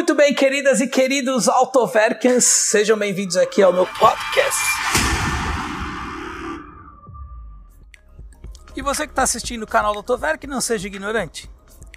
[0.00, 4.58] Muito bem, queridas e queridos Autoverkens, sejam bem-vindos aqui ao meu podcast.
[8.74, 11.50] E você que está assistindo o canal do Autoverk, não seja ignorante.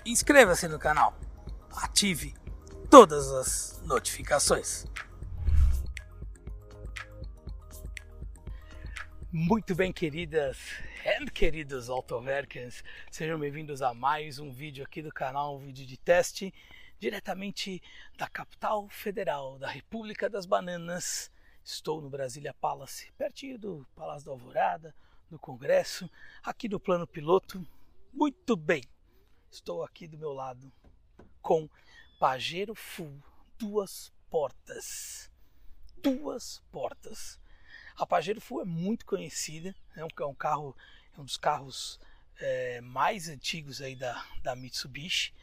[0.06, 1.18] Inscreva-se no canal.
[1.78, 2.34] Ative
[2.90, 4.86] todas as notificações.
[9.32, 10.58] Muito bem, queridas
[11.06, 15.96] e queridos Autoverkens, sejam bem-vindos a mais um vídeo aqui do canal, um vídeo de
[15.96, 16.54] teste
[17.04, 17.84] diretamente
[18.18, 21.30] da capital federal da República das Bananas.
[21.62, 24.96] Estou no Brasília Palace, pertinho do Palácio da Alvorada,
[25.30, 26.10] do Congresso,
[26.42, 27.68] aqui do plano piloto.
[28.14, 28.86] Muito bem,
[29.52, 30.72] estou aqui do meu lado
[31.42, 31.70] com
[32.22, 33.22] Pajero Full,
[33.60, 35.30] duas portas.
[36.02, 37.38] Duas portas.
[37.98, 40.74] A Pajero Full é muito conhecida, é um, é um carro,
[41.18, 42.00] é um dos carros
[42.38, 45.34] é, mais antigos aí da, da Mitsubishi.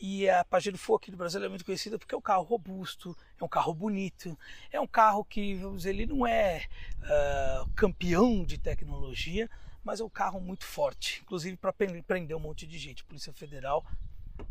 [0.00, 3.14] E a Pajero Full aqui do Brasil é muito conhecida porque é um carro robusto,
[3.38, 4.38] é um carro bonito,
[4.72, 6.64] é um carro que, vamos dizer, ele não é
[7.02, 9.48] uh, campeão de tecnologia,
[9.84, 13.02] mas é um carro muito forte, inclusive para prender um monte de gente.
[13.02, 13.84] A Polícia Federal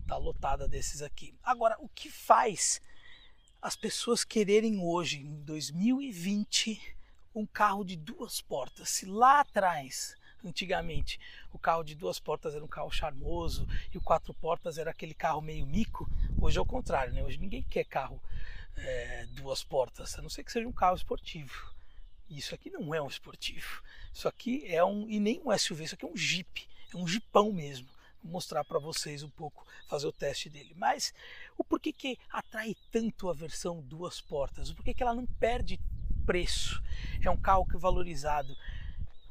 [0.02, 1.34] está lotada desses aqui.
[1.42, 2.80] Agora, o que faz
[3.60, 6.80] as pessoas quererem hoje, em 2020,
[7.34, 8.90] um carro de duas portas?
[8.90, 11.20] Se lá atrás Antigamente,
[11.52, 15.14] o carro de duas portas era um carro charmoso e o quatro portas era aquele
[15.14, 16.10] carro meio mico.
[16.40, 17.24] Hoje é o contrário, né?
[17.24, 18.22] Hoje ninguém quer carro
[18.78, 21.74] é, duas portas, a não ser que seja um carro esportivo.
[22.30, 23.84] Isso aqui não é um esportivo.
[24.14, 27.08] Isso aqui é um e nem um SUV, isso aqui é um Jeep, é um
[27.08, 27.88] Jeepão mesmo.
[28.24, 30.74] Vou mostrar para vocês um pouco, fazer o teste dele.
[30.76, 31.14] Mas
[31.58, 34.70] o porquê que atrai tanto a versão duas portas?
[34.70, 35.80] O porquê que ela não perde
[36.26, 36.82] preço?
[37.24, 38.56] É um carro que é valorizado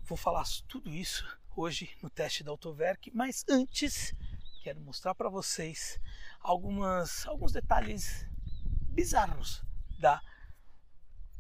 [0.09, 1.23] Vou falar tudo isso
[1.55, 4.15] hoje no teste da Autoverk, mas antes
[4.63, 6.01] quero mostrar para vocês
[6.41, 8.27] algumas, alguns detalhes
[8.89, 9.63] bizarros
[9.99, 10.23] da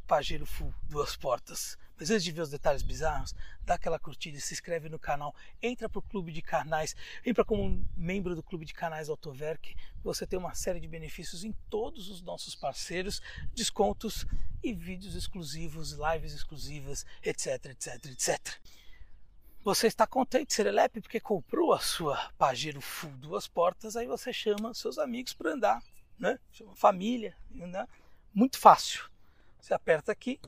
[0.07, 1.79] Pajero Full duas portas.
[2.01, 5.99] Antes de ver os detalhes bizarros, dá aquela curtida, se inscreve no canal, entra para
[5.99, 6.95] o clube de canais,
[7.27, 9.75] entra como membro do clube de canais Autoverk.
[10.05, 13.21] Você tem uma série de benefícios em todos os nossos parceiros,
[13.53, 14.25] descontos
[14.63, 18.59] e vídeos exclusivos, lives exclusivas, etc, etc, etc.
[19.65, 24.73] Você está contente, Serelepe, porque comprou a sua Pajero Full duas portas, aí você chama
[24.73, 25.83] seus amigos para andar,
[26.17, 26.39] né?
[26.53, 27.89] Chama família, andar.
[28.33, 29.11] Muito fácil.
[29.61, 30.41] Você aperta aqui,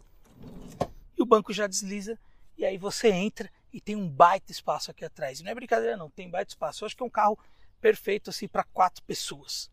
[1.30, 2.18] banco já desliza
[2.58, 5.38] e aí você entra e tem um baita espaço aqui atrás.
[5.38, 6.82] E não é brincadeira não, tem baita espaço.
[6.82, 7.38] Eu acho que é um carro
[7.80, 9.70] perfeito assim para quatro pessoas.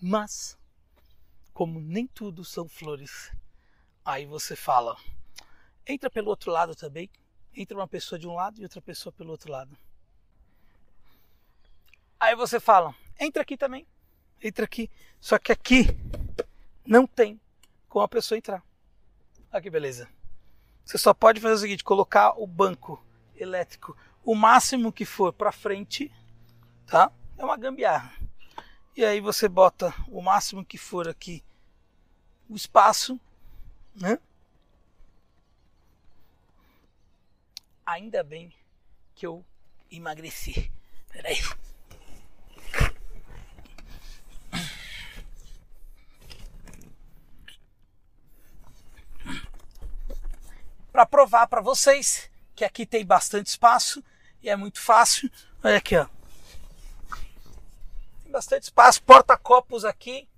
[0.00, 0.56] Mas
[1.52, 3.32] como nem tudo são flores,
[4.04, 4.96] aí você fala,
[5.84, 7.10] entra pelo outro lado também.
[7.52, 9.76] Entra uma pessoa de um lado e outra pessoa pelo outro lado.
[12.20, 13.84] Aí você fala, entra aqui também.
[14.40, 14.88] Entra aqui.
[15.20, 15.86] Só que aqui
[16.86, 17.40] não tem
[17.88, 18.62] como a pessoa entrar.
[19.50, 20.08] Olha que beleza.
[20.88, 23.04] Você só pode fazer o seguinte: colocar o banco
[23.36, 23.94] elétrico
[24.24, 26.10] o máximo que for para frente,
[26.86, 27.12] tá?
[27.36, 28.10] É uma gambiarra.
[28.96, 31.44] E aí você bota o máximo que for aqui
[32.48, 33.20] o espaço,
[33.94, 34.18] né?
[37.84, 38.50] Ainda bem
[39.14, 39.44] que eu
[39.90, 40.72] emagreci.
[41.12, 41.36] Peraí.
[50.98, 54.02] Para provar para vocês que aqui tem bastante espaço
[54.42, 55.30] e é muito fácil.
[55.62, 56.08] Olha aqui, ó.
[58.24, 60.28] Tem bastante espaço, porta-copos aqui.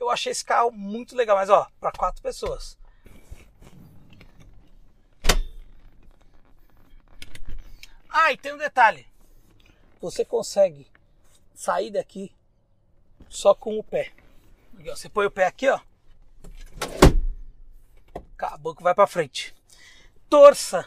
[0.00, 2.78] Eu achei esse carro muito legal, mas ó, para quatro pessoas.
[8.08, 9.06] Ah, e tem um detalhe.
[10.00, 10.90] Você consegue
[11.54, 12.34] sair daqui
[13.28, 14.14] só com o pé.
[14.86, 15.78] Você põe o pé aqui, ó.
[18.54, 19.57] O banco vai para frente
[20.28, 20.86] torça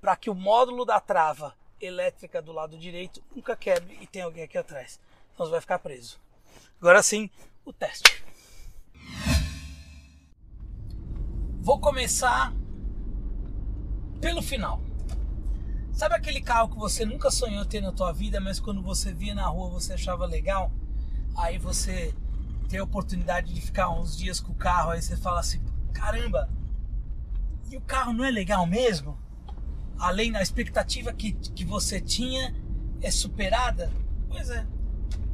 [0.00, 4.44] para que o módulo da trava elétrica do lado direito nunca quebre e tem alguém
[4.44, 5.00] aqui atrás.
[5.34, 6.18] Então você vai ficar preso.
[6.80, 7.30] Agora sim,
[7.64, 8.24] o teste.
[11.60, 12.52] Vou começar
[14.20, 14.80] pelo final.
[15.92, 19.34] Sabe aquele carro que você nunca sonhou ter na tua vida, mas quando você via
[19.34, 20.72] na rua você achava legal?
[21.36, 22.14] Aí você
[22.68, 25.62] tem a oportunidade de ficar uns dias com o carro, aí você fala assim:
[25.92, 26.48] caramba,
[27.72, 29.18] e o carro não é legal mesmo?
[29.98, 32.54] Além da expectativa que, que você tinha
[33.00, 33.90] é superada?
[34.28, 34.66] Pois é.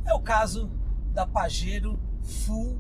[0.05, 0.71] É o caso
[1.13, 2.79] da Pajero Full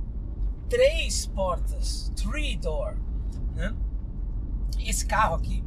[0.69, 2.97] 3 portas, 3 door.
[3.55, 3.75] Né?
[4.81, 5.65] Esse carro aqui,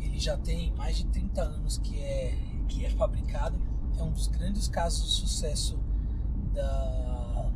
[0.00, 2.38] ele já tem mais de 30 anos que é,
[2.68, 3.58] que é fabricado.
[3.98, 5.78] É um dos grandes casos de sucesso
[6.54, 7.50] da,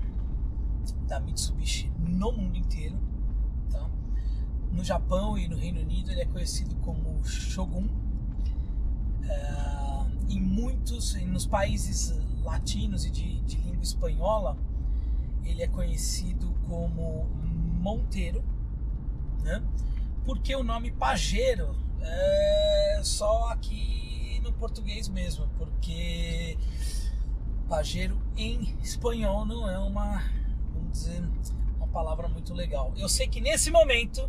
[1.06, 2.98] da Mitsubishi no mundo inteiro.
[4.72, 7.86] No Japão e no Reino Unido ele é conhecido como Shogun.
[9.22, 14.56] Uh, em muitos, nos países latinos e de, de língua espanhola,
[15.44, 17.28] ele é conhecido como
[17.80, 18.42] Monteiro,
[19.42, 19.62] né?
[20.24, 26.56] porque o nome Pajero é só aqui no português mesmo, porque
[27.68, 30.22] Pajero em espanhol não é uma,
[30.72, 31.22] vamos dizer,
[31.76, 32.92] uma palavra muito legal.
[32.96, 34.28] Eu sei que nesse momento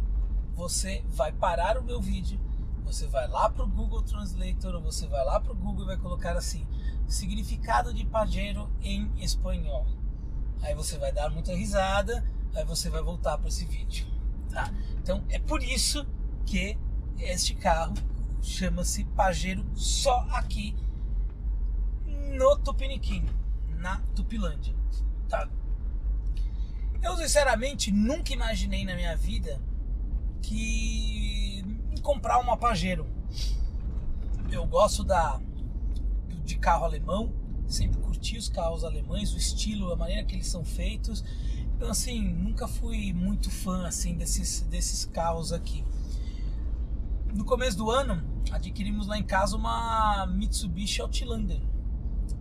[0.54, 2.40] você vai parar o meu vídeo,
[2.84, 5.88] você vai lá para o Google Translator, ou você vai lá para o Google e
[5.88, 6.66] vai colocar assim,
[7.08, 9.86] significado de Pajero em espanhol.
[10.62, 12.24] Aí você vai dar muita risada,
[12.56, 14.08] aí você vai voltar para esse vídeo,
[14.50, 14.72] tá?
[15.02, 16.06] Então é por isso
[16.46, 16.78] que
[17.20, 17.94] este carro
[18.42, 20.76] chama-se Pajero só aqui
[22.36, 23.26] no Tupiniquim,
[23.78, 24.76] na Tupilândia,
[25.28, 25.50] tá?
[27.02, 29.62] Eu sinceramente nunca imaginei na minha vida
[30.44, 31.64] que
[32.04, 33.08] comprar uma Pajero.
[34.52, 35.42] Eu gosto da
[36.44, 37.34] de carro alemão,
[37.68, 41.24] sempre curti os carros alemães, o estilo, a maneira que eles são feitos.
[41.76, 45.84] Então assim, nunca fui muito fã assim desses desses carros aqui.
[47.34, 51.60] No começo do ano, adquirimos lá em casa uma Mitsubishi Outlander.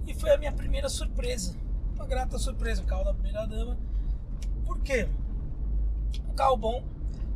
[0.07, 1.57] E foi a minha primeira surpresa.
[1.95, 3.79] Uma grata surpresa, o carro da primeira dama.
[4.67, 5.09] Por quê?
[6.29, 6.85] Um carro bom,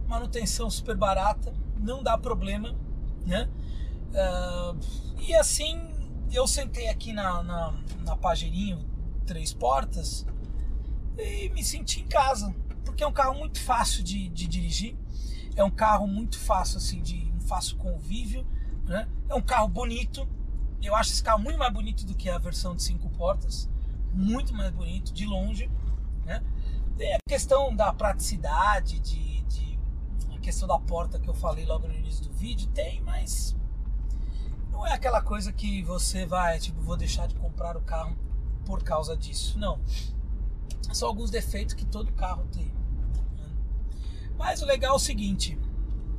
[0.06, 2.74] manutenção super barata, não dá problema,
[3.24, 3.48] né?
[4.10, 4.78] Uh,
[5.20, 5.80] e assim,
[6.32, 8.84] eu sentei aqui na, na, na Pajerinho,
[9.26, 10.26] três portas,
[11.18, 12.54] e me senti em casa.
[12.84, 14.96] Porque é um carro muito fácil de, de dirigir,
[15.54, 18.46] é um carro muito fácil, assim, de um fácil convívio,
[18.84, 19.08] né?
[19.28, 20.26] É um carro bonito,
[20.82, 23.68] eu acho esse carro muito mais bonito do que a versão de cinco portas,
[24.12, 25.70] muito mais bonito, de longe.
[26.24, 26.42] Né?
[26.96, 29.75] Tem a questão da praticidade, de, de,
[30.46, 33.56] questão da porta que eu falei logo no início do vídeo, tem, mas
[34.70, 38.16] não é aquela coisa que você vai, tipo, vou deixar de comprar o carro
[38.64, 39.58] por causa disso.
[39.58, 39.80] Não.
[40.92, 42.66] São alguns defeitos que todo carro tem.
[43.36, 43.48] Né?
[44.38, 45.58] Mas o legal é o seguinte,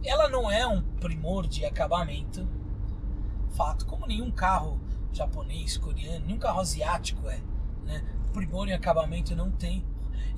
[0.03, 2.45] ela não é um primor de acabamento,
[3.51, 4.77] fato, como nenhum carro
[5.13, 7.41] japonês, coreano, nenhum carro asiático é,
[7.85, 8.03] né?
[8.33, 9.85] Primor em acabamento não tem.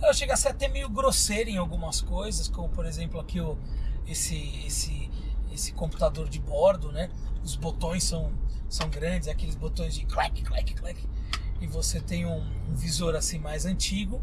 [0.01, 3.57] Ela chega a ser até meio grosseira em algumas coisas, como por exemplo aqui o,
[4.07, 5.09] esse, esse,
[5.51, 7.09] esse computador de bordo, né?
[7.43, 8.31] Os botões são,
[8.67, 11.09] são grandes, aqueles botões de clack, clack, clack.
[11.61, 14.21] E você tem um, um visor assim mais antigo.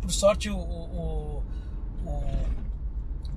[0.00, 1.42] Por sorte, o, o,
[2.04, 2.48] o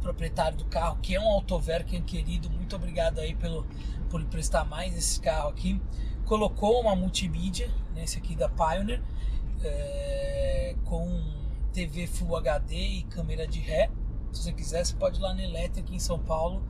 [0.01, 3.65] proprietário do carro, que é um Autoverken querido, muito obrigado aí pelo,
[4.09, 5.79] por emprestar mais esse carro aqui.
[6.31, 9.03] Colocou uma multimídia, né, esse aqui da Pioneer,
[9.61, 11.21] é, com
[11.73, 13.91] TV Full HD e câmera de ré.
[14.31, 16.63] Se você quiser, você pode ir lá na Elétrica em São Paulo,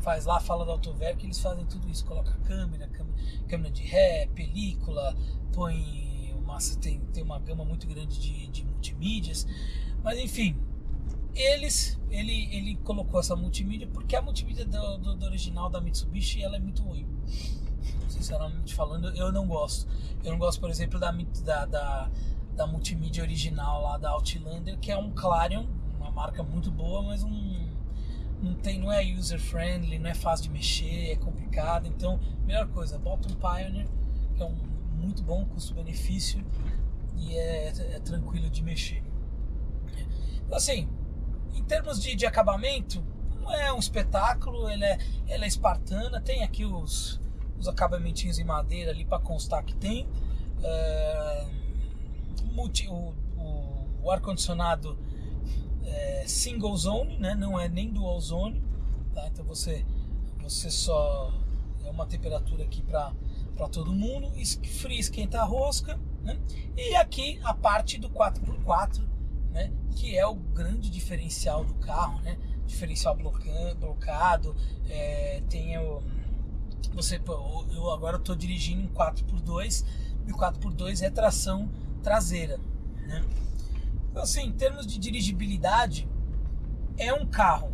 [0.00, 3.16] faz lá, fala da Autoverk, eles fazem tudo isso, coloca câmera, câmera,
[3.48, 5.16] câmera de ré, película,
[5.54, 9.46] põe uma, tem, tem uma gama muito grande de, de multimídias,
[10.04, 10.54] mas enfim,
[11.34, 16.42] eles, ele, ele colocou essa multimídia porque a multimídia do, do, do, original da Mitsubishi
[16.42, 17.06] ela é muito ruim.
[18.08, 19.88] Sinceramente falando, eu não gosto.
[20.24, 22.10] Eu não gosto, por exemplo, da, da, da,
[22.54, 25.66] da multimídia original lá da Outlander, que é um Clarion,
[25.96, 27.68] uma marca muito boa, mas um,
[28.42, 31.86] não, tem, não é user friendly, não é fácil de mexer, é complicado.
[31.86, 33.86] Então, melhor coisa, bota um Pioneer,
[34.34, 34.56] que é um
[34.98, 36.44] muito bom custo-benefício
[37.16, 39.02] e é, é tranquilo de mexer.
[40.50, 40.88] Assim,
[41.54, 43.04] em termos de, de acabamento,
[43.40, 44.98] não é um espetáculo, ele é,
[45.28, 47.20] ela é espartana, tem aqui os,
[47.58, 50.08] os acabamentinhos em madeira ali para constar que tem.
[50.62, 51.46] É,
[52.88, 54.98] o, o, o ar-condicionado
[55.84, 57.34] é single zone, né?
[57.34, 58.62] não é nem dual zone,
[59.14, 59.26] tá?
[59.28, 59.84] então você,
[60.40, 61.32] você só
[61.84, 63.12] é uma temperatura aqui para
[63.70, 64.32] todo mundo,
[64.64, 66.38] frio esquenta a rosca, né?
[66.76, 69.08] e aqui a parte do 4x4
[69.50, 69.72] né?
[69.96, 72.38] Que é o grande diferencial do carro, né?
[72.66, 74.54] Diferencial blocado,
[74.88, 76.02] é, tem o
[76.92, 77.20] você
[77.70, 79.84] eu agora estou dirigindo um 4x2
[80.26, 81.70] e o 4x2 é tração
[82.02, 82.58] traseira,
[83.06, 83.24] né?
[84.10, 86.08] Então assim, em termos de dirigibilidade,
[86.96, 87.72] é um carro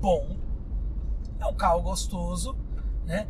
[0.00, 0.36] bom,
[1.40, 2.56] é um carro gostoso,
[3.04, 3.26] né?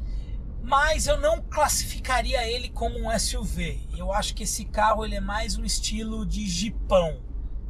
[0.62, 3.88] Mas eu não classificaria ele como um SUV.
[3.96, 7.20] Eu acho que esse carro ele é mais um estilo de jipão,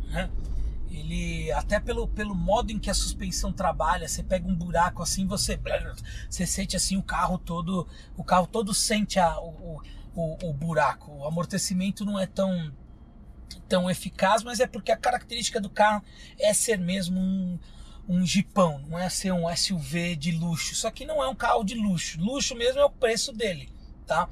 [0.08, 0.30] né?
[0.90, 5.26] Ele, até pelo, pelo modo em que a suspensão trabalha, você pega um buraco assim,
[5.26, 5.58] você,
[6.28, 9.82] você sente assim o carro todo, o carro todo sente a, o,
[10.14, 11.12] o, o buraco.
[11.12, 12.72] O amortecimento não é tão
[13.68, 16.02] tão eficaz, mas é porque a característica do carro
[16.38, 17.58] é ser mesmo um,
[18.08, 20.74] um jipão, não é ser um SUV de luxo.
[20.74, 22.20] Só que não é um carro de luxo.
[22.20, 23.68] Luxo mesmo é o preço dele,
[24.06, 24.28] tá?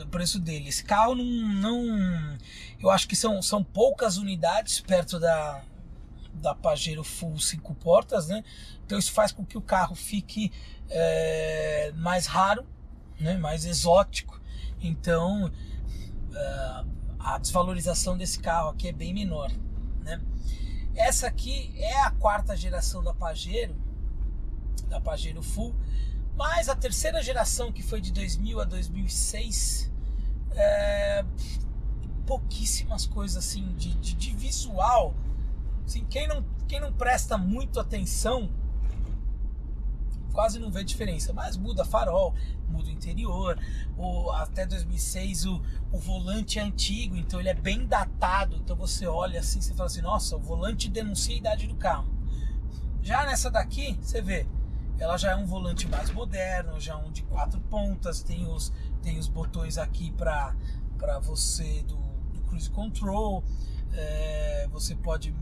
[0.00, 0.68] O preço dele.
[0.68, 2.38] Esse carro não, não
[2.82, 5.62] eu acho que são, são poucas unidades perto da
[6.34, 8.42] da Pajero Full 5 portas, né?
[8.84, 10.50] Então isso faz com que o carro fique
[10.88, 12.66] é, mais raro,
[13.20, 13.36] né?
[13.36, 14.40] Mais exótico.
[14.80, 15.52] Então
[16.34, 16.84] é,
[17.18, 19.52] a desvalorização desse carro aqui é bem menor,
[20.00, 20.20] né?
[20.94, 23.76] Essa aqui é a quarta geração da Pajero,
[24.88, 25.74] da Pajero Full,
[26.36, 29.90] mas a terceira geração que foi de 2000 a 2006,
[30.54, 31.24] é,
[32.26, 35.14] pouquíssimas coisas assim de, de, de visual.
[35.84, 38.50] Assim, quem, não, quem não presta muito atenção
[40.32, 42.34] quase não vê diferença, mas muda farol,
[42.68, 43.58] muda o interior.
[43.96, 45.62] O, até 2006 o,
[45.92, 48.56] o volante é antigo, então ele é bem datado.
[48.56, 52.08] Então você olha assim, você fala assim: nossa, o volante denuncia a idade do carro.
[53.02, 54.46] Já nessa daqui, você vê,
[54.98, 58.72] ela já é um volante mais moderno, já é um de quatro pontas, tem os,
[59.02, 60.54] tem os botões aqui para
[61.20, 61.98] você do,
[62.52, 63.42] cruise control.
[63.94, 65.34] É, você pode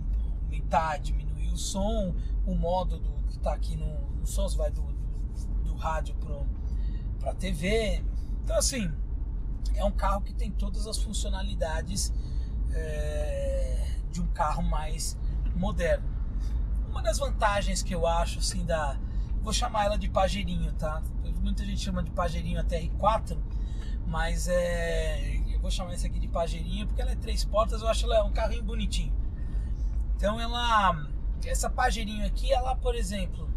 [0.44, 2.14] aumentar, diminuir o som,
[2.46, 6.14] o modo do, que está aqui no, no som, você vai do, do, do rádio
[7.18, 8.02] para a TV.
[8.44, 8.90] Então, assim,
[9.74, 12.12] é um carro que tem todas as funcionalidades
[12.72, 15.18] é, de um carro mais
[15.54, 16.08] moderno.
[16.88, 18.98] Uma das vantagens que eu acho, assim, da.
[19.42, 21.02] Vou chamar ela de Pajeirinho, tá?
[21.40, 23.38] Muita gente chama de Pajeirinho até R4,
[24.06, 25.39] mas é.
[25.60, 28.32] Vou chamar esse aqui de Pajeirinho porque ela é três portas, eu acho ela um
[28.32, 29.12] carrinho bonitinho.
[30.16, 31.06] Então ela.
[31.44, 33.48] Essa Pajeirinho aqui, ela, por exemplo,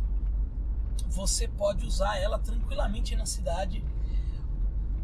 [1.09, 3.83] você pode usar ela tranquilamente na cidade.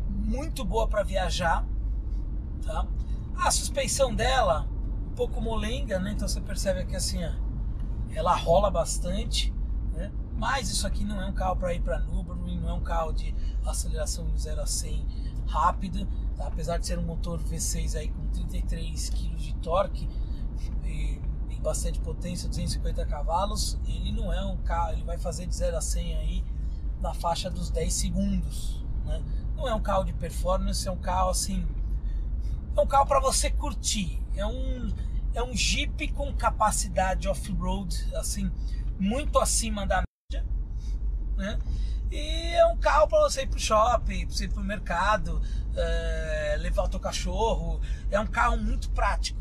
[0.07, 1.65] Muito boa para viajar,
[2.65, 2.87] tá?
[3.35, 4.67] A suspensão dela,
[5.11, 6.13] um pouco molenga, né?
[6.13, 7.31] Então você percebe que assim, ó,
[8.11, 9.53] ela rola bastante,
[9.93, 10.11] né?
[10.35, 13.11] Mas isso aqui não é um carro para ir para Nürburgring, não é um carro
[13.11, 16.47] de aceleração de 0 a 100 rápida, tá?
[16.47, 20.07] Apesar de ser um motor V6 aí com 33 kg de torque,
[20.85, 21.19] e
[21.61, 25.81] bastante potência, 250 cavalos, ele não é um carro, ele vai fazer de 0 a
[25.81, 26.43] 100 aí
[27.01, 29.21] na faixa dos 10 segundos, né?
[29.55, 31.65] Não é um carro de performance, é um carro assim,
[32.75, 34.89] é um carro para você curtir, é um
[35.33, 38.51] é um Jeep com capacidade off-road assim
[38.97, 40.47] muito acima da média,
[41.37, 41.59] né?
[42.11, 45.41] E é um carro para você ir pro shopping, para você ir pro mercado,
[45.75, 47.79] é, levar o teu cachorro.
[48.09, 49.39] É um carro muito prático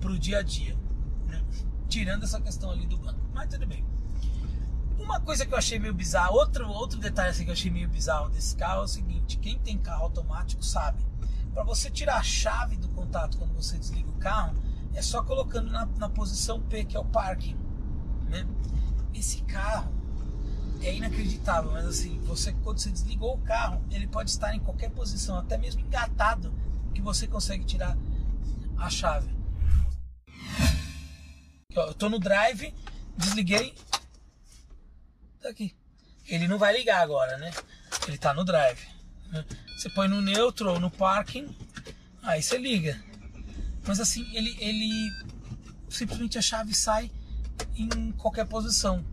[0.00, 0.76] pro dia a dia
[1.88, 3.20] tirando essa questão ali do banco.
[3.32, 3.84] Mas tudo bem.
[4.98, 7.88] Uma coisa que eu achei meio bizarro, outro, outro detalhe assim que eu achei meio
[7.88, 11.04] bizarro desse carro é o seguinte: quem tem carro automático sabe.
[11.54, 14.54] Para você tirar a chave do contato quando você desliga o carro,
[14.94, 17.56] é só colocando na, na posição P, que é o parking.
[18.28, 18.46] Né?
[19.14, 19.92] Esse carro
[20.82, 24.90] é inacreditável, mas assim, você quando você desligou o carro, ele pode estar em qualquer
[24.90, 26.52] posição, até mesmo engatado,
[26.94, 27.96] que você consegue tirar
[28.76, 29.28] a chave.
[31.70, 32.74] Eu tô no drive,
[33.16, 33.74] desliguei.
[35.40, 35.74] Tá aqui.
[36.26, 37.52] Ele não vai ligar agora, né?
[38.06, 38.86] Ele tá no drive.
[39.76, 41.54] Você põe no neutro ou no parking,
[42.22, 43.00] aí você liga.
[43.86, 44.90] Mas assim, ele, ele
[45.88, 47.10] simplesmente a chave sai
[47.76, 49.04] em qualquer posição.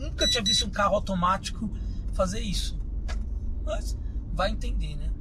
[0.00, 1.70] Nunca tinha visto um carro automático
[2.14, 2.80] fazer isso.
[3.62, 3.98] Mas
[4.32, 5.12] vai entender, né?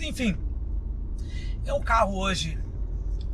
[0.00, 0.36] Enfim,
[1.64, 2.58] é um carro hoje.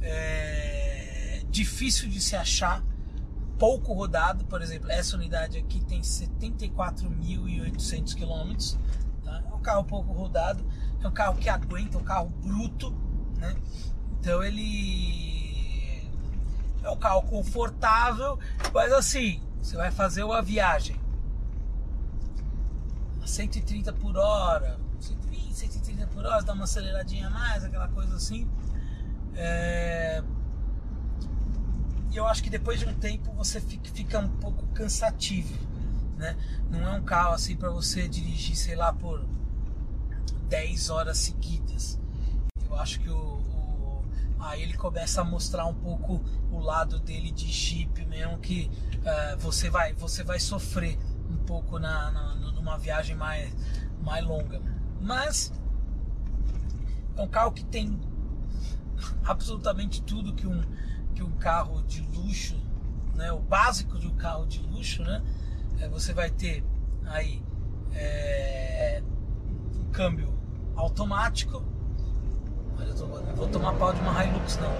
[0.03, 2.85] É difícil de se achar,
[3.59, 8.55] pouco rodado, por exemplo, essa unidade aqui tem 74.800 km,
[9.25, 9.43] tá?
[9.51, 10.63] é um carro pouco rodado,
[11.03, 12.91] é um carro que aguenta, é um carro bruto,
[13.39, 13.57] né?
[14.21, 16.07] então ele
[16.83, 18.39] é um carro confortável,
[18.75, 20.95] mas assim, você vai fazer uma viagem
[23.21, 28.15] a 130 por hora, 120, 130 por hora, dá uma aceleradinha a mais, aquela coisa
[28.15, 28.49] assim.
[29.35, 30.23] É,
[32.13, 35.59] eu acho que depois de um tempo você fica, um pouco cansativo,
[36.17, 36.37] né?
[36.71, 39.27] Não é um carro assim para você dirigir, sei lá, por
[40.49, 41.99] 10 horas seguidas.
[42.71, 43.43] Eu acho que o,
[44.39, 49.39] aí ele começa a mostrar um pouco o lado dele de Jeep mesmo que uh,
[49.39, 50.99] você vai você vai sofrer
[51.31, 53.55] um pouco na, na, numa viagem mais
[54.03, 54.61] mais longa.
[55.01, 55.53] Mas
[57.17, 57.99] é um carro que tem
[59.25, 60.63] absolutamente tudo que um
[61.15, 62.57] que um carro de luxo,
[63.15, 65.23] né, o básico de um carro de luxo, né,
[65.81, 66.63] é, você vai ter
[67.07, 67.43] aí
[67.95, 69.03] é,
[69.75, 70.39] um câmbio
[70.75, 71.65] automático,
[72.79, 74.73] Olha, eu tô, não vou tomar pau de uma Hilux não.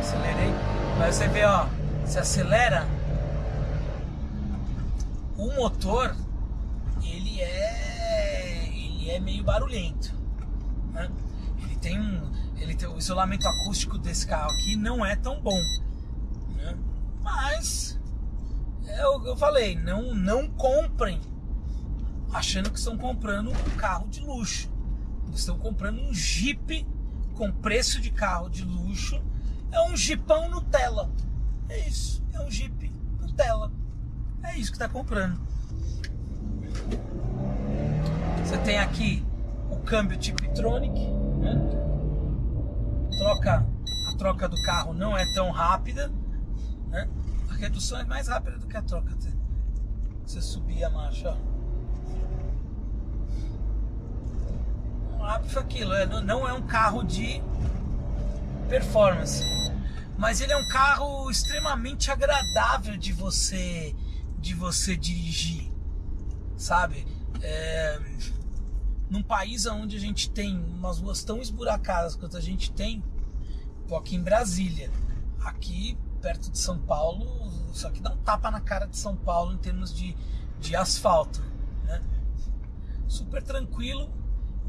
[0.00, 0.52] Acelerei.
[0.98, 1.66] Mas você vê, ó,
[2.04, 2.86] se acelera,
[5.36, 6.16] o motor
[7.02, 10.14] ele é ele é meio barulhento.
[10.92, 11.10] Né?
[11.62, 15.60] Ele tem um ele tem, o isolamento acústico desse carro aqui não é tão bom,
[16.56, 16.76] né?
[17.22, 17.98] mas
[18.84, 21.20] é que eu falei, não não comprem
[22.32, 24.68] achando que estão comprando um carro de luxo.
[25.34, 26.86] Estão comprando um Jeep
[27.34, 29.22] com preço de carro de luxo.
[29.70, 31.10] É um Jeepão Nutella.
[31.68, 33.70] É isso, é um Jeep Nutella.
[34.42, 35.40] É isso que está comprando.
[38.44, 39.24] Você tem aqui
[39.70, 40.98] o câmbio Tiptronic,
[41.38, 41.54] né?
[43.18, 43.66] Troca,
[44.08, 46.10] a troca do carro não é tão rápida,
[46.88, 47.08] né?
[47.50, 49.14] A redução é mais rápida do que a troca.
[50.24, 51.57] Você subir a marcha, ó.
[55.28, 57.42] Rápido aquilo, é, não é um carro de
[58.68, 59.44] performance
[60.18, 63.94] mas ele é um carro extremamente agradável de você
[64.40, 65.70] de você dirigir,
[66.56, 67.06] sabe?
[67.40, 68.00] É,
[69.08, 73.02] num país onde a gente tem umas ruas tão esburacadas quanto a gente tem,
[73.96, 74.90] aqui em Brasília,
[75.40, 77.26] aqui perto de São Paulo,
[77.72, 80.16] isso aqui dá um tapa na cara de São Paulo em termos de,
[80.60, 81.42] de asfalto,
[81.84, 82.00] né?
[83.08, 84.08] Super tranquilo.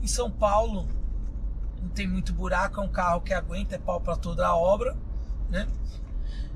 [0.01, 0.87] Em São Paulo
[1.81, 4.97] não tem muito buraco, é um carro que aguenta, é pau para toda a obra
[5.49, 5.67] né?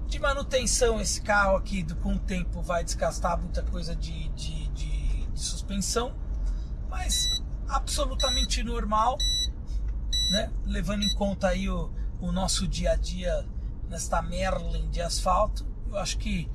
[0.08, 5.26] De manutenção, esse carro aqui, com o tempo, vai desgastar muita coisa de, de, de,
[5.28, 6.14] de suspensão,
[6.90, 9.18] mas absolutamente normal,
[10.30, 10.52] né?
[10.66, 13.48] Levando em conta aí o, o nosso dia a dia
[13.90, 16.50] nesta Merlin de asfalto, eu acho que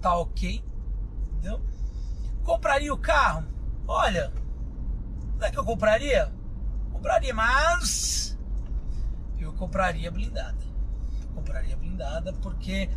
[0.00, 0.62] tá ok,
[1.32, 1.60] entendeu?
[2.44, 3.46] Compraria o carro?
[3.88, 4.32] Olha,
[5.38, 6.32] não é que eu compraria?
[6.92, 8.38] Compraria, mas
[9.38, 10.66] eu compraria blindada
[11.36, 12.88] compraria blindada porque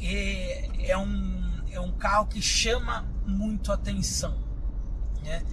[0.00, 4.42] é, é, um, é um carro que chama muito atenção.
[5.22, 5.44] Né?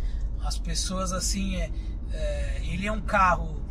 [0.43, 1.71] As pessoas assim, é,
[2.11, 3.61] é, ele é um carro,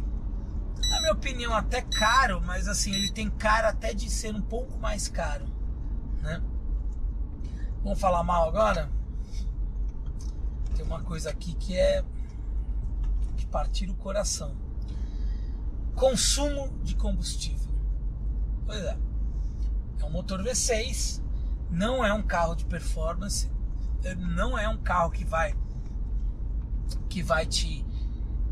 [0.91, 4.79] na minha opinião, até caro, mas assim, ele tem cara até de ser um pouco
[4.79, 5.47] mais caro.
[6.21, 6.43] Né?
[7.83, 8.91] Vamos falar mal agora?
[10.77, 12.05] Tem uma coisa aqui que é
[13.49, 14.57] partir o coração.
[15.95, 17.69] Consumo de combustível.
[18.65, 18.99] Pois é.
[19.99, 21.23] É um motor V6,
[21.71, 23.51] não é um carro de performance,
[24.05, 25.57] é, não é um carro que vai
[27.09, 27.85] que vai te,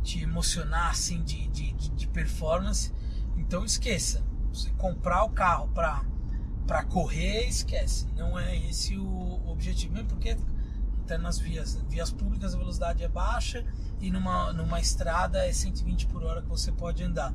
[0.03, 2.93] te emocionar assim de, de, de performance.
[3.37, 4.25] Então esqueça.
[4.53, 6.05] Você comprar o carro para
[6.67, 8.09] para correr, esquece.
[8.17, 10.37] Não é esse o objetivo, mesmo porque
[11.07, 13.65] até nas vias, vias públicas a velocidade é baixa
[14.01, 17.33] e numa, numa estrada é 120 por hora que você pode andar.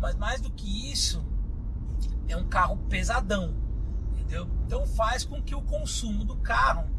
[0.00, 1.24] Mas mais do que isso,
[2.28, 3.54] é um carro pesadão,
[4.12, 4.50] entendeu?
[4.66, 6.90] Então faz com que o consumo do carro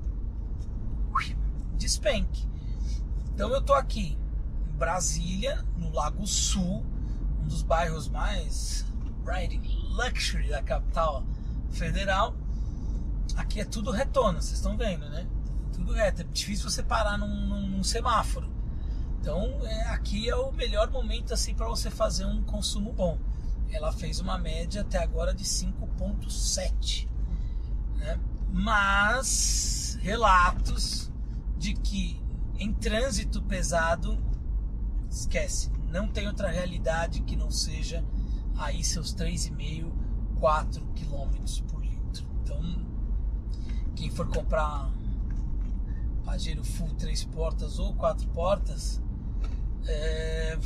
[1.76, 2.48] despenque.
[3.34, 4.17] Então eu tô aqui
[4.67, 6.86] em Brasília, no Lago Sul,
[7.41, 8.86] um dos bairros mais
[9.26, 11.24] riding luxury da capital
[11.70, 12.34] federal.
[13.36, 15.28] Aqui é tudo retona, vocês estão vendo, né?
[15.77, 18.51] Tudo reto, é difícil você parar num, num, num semáforo.
[19.21, 23.17] Então é, aqui é o melhor momento assim para você fazer um consumo bom
[23.71, 27.07] ela fez uma média até agora de 5,7.
[27.95, 28.19] Né?
[28.51, 31.11] Mas relatos
[31.57, 32.21] de que
[32.59, 34.17] em trânsito pesado,
[35.09, 38.03] esquece, não tem outra realidade que não seja
[38.57, 39.91] aí seus 3,5,
[40.39, 42.25] 4 km por litro.
[42.41, 42.85] Então,
[43.95, 44.91] quem for comprar
[46.27, 49.01] Pajero Full 3 portas ou 4 portas,
[49.85, 50.59] é,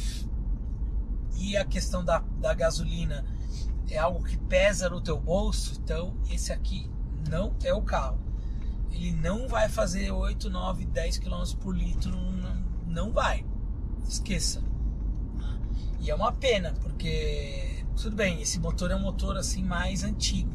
[1.37, 3.23] e a questão da, da gasolina
[3.87, 6.89] é algo que pesa no teu bolso, então esse aqui
[7.29, 8.17] não é o carro.
[8.91, 12.55] Ele não vai fazer 8, 9, 10 km por litro, não,
[12.87, 13.45] não vai.
[14.07, 14.63] Esqueça.
[15.99, 20.51] E é uma pena, porque tudo bem, esse motor é um motor assim mais antigo,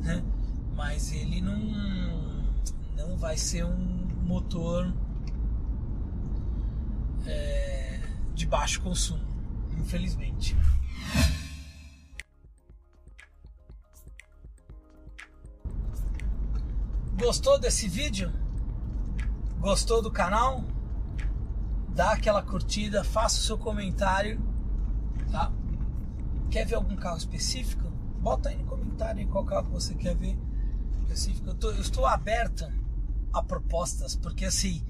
[0.00, 0.24] né?
[0.74, 1.58] Mas ele não
[2.96, 3.97] não vai ser um
[4.28, 4.94] motor
[7.26, 8.00] é,
[8.34, 9.26] de baixo consumo
[9.88, 10.54] infelizmente.
[17.18, 18.30] Gostou desse vídeo?
[19.58, 20.62] Gostou do canal?
[21.88, 24.40] Dá aquela curtida, faça o seu comentário,
[25.32, 25.50] tá?
[26.50, 27.88] Quer ver algum carro específico?
[28.20, 30.38] Bota aí no comentário qual carro você quer ver
[31.02, 31.48] específico.
[31.48, 32.72] Eu, tô, eu estou aberta
[33.32, 34.84] a propostas, porque assim,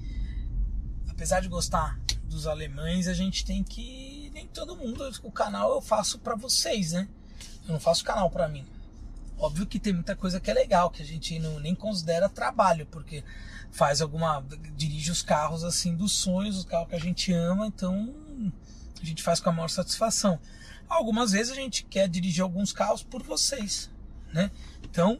[1.09, 5.81] apesar de gostar dos alemães, a gente tem que nem todo mundo, o canal eu
[5.81, 7.07] faço para vocês, né?
[7.67, 8.65] Eu não faço canal para mim.
[9.37, 12.85] Óbvio que tem muita coisa que é legal, que a gente não, nem considera trabalho,
[12.85, 13.23] porque
[13.71, 14.43] faz alguma.
[14.75, 18.13] dirige os carros assim dos sonhos, os carros que a gente ama, então
[19.01, 20.39] a gente faz com a maior satisfação.
[20.87, 23.89] Algumas vezes a gente quer dirigir alguns carros por vocês,
[24.33, 24.51] né?
[24.83, 25.19] Então,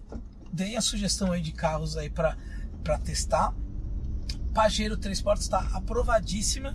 [0.52, 2.36] deem a sugestão aí de carros aí para
[3.04, 3.54] testar.
[4.54, 6.74] Pajero Três Portas está aprovadíssima,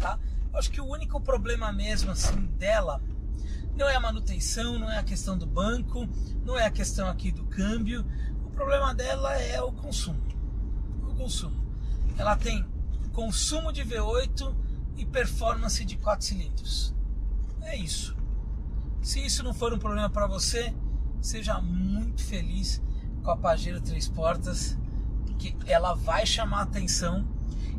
[0.00, 0.18] tá?
[0.52, 3.00] Acho que o único problema mesmo assim dela
[3.76, 6.06] não é a manutenção, não é a questão do banco,
[6.44, 8.04] não é a questão aqui do câmbio.
[8.44, 10.20] O problema dela é o consumo.
[11.08, 11.62] O consumo.
[12.18, 12.64] Ela tem
[13.12, 14.54] consumo de V8
[14.96, 16.94] e performance de 4 cilindros.
[17.62, 18.16] É isso.
[19.00, 20.74] Se isso não for um problema para você,
[21.20, 22.82] seja muito feliz
[23.22, 24.76] com a Pajero Três Portas,
[25.50, 27.26] porque ela vai chamar atenção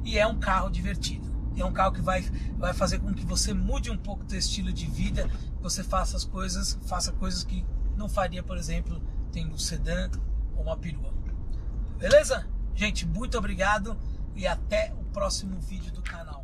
[0.03, 1.31] e é um carro divertido.
[1.55, 2.21] É um carro que vai,
[2.57, 5.29] vai fazer com que você mude um pouco o seu estilo de vida,
[5.61, 7.63] você faça as coisas, faça coisas que
[7.95, 10.09] não faria, por exemplo, tendo um sedã
[10.55, 11.13] ou uma perua.
[11.97, 12.47] Beleza?
[12.75, 13.95] Gente, muito obrigado
[14.35, 16.42] e até o próximo vídeo do canal.